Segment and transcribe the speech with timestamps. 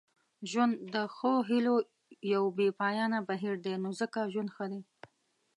[0.49, 1.75] ژوند د ښو هیلو
[2.33, 4.81] یو بې پایانه بهیر دی نو ځکه ژوند ښه دی.